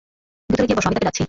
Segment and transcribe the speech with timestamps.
[0.49, 1.19] ভিতরে গিয়ে বসো, আমি তাকে ডাকছি।